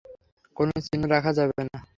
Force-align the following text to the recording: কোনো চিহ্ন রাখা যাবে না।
কোনো 0.57 0.73
চিহ্ন 0.85 1.03
রাখা 1.13 1.31
যাবে 1.37 1.61
না। 1.65 1.77